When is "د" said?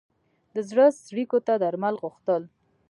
0.53-0.55